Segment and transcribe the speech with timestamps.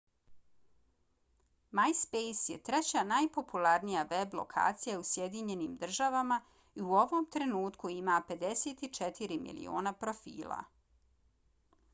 [1.79, 6.39] myspace je treća najpopularnija web lokacija u sjedinjenim državama
[6.75, 10.63] i u ovom trenutku ima 54 miliona profila